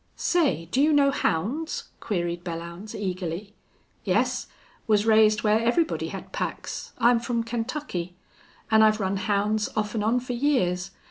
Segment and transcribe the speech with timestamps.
[0.15, 3.53] "Say, do you know hounds?" queried Belllounds, eagerly.
[4.03, 4.47] "Yes.
[4.87, 6.91] Was raised where everybody had packs.
[6.97, 8.15] I'm from Kentucky.
[8.71, 10.89] An' I've run hounds off an' on for years.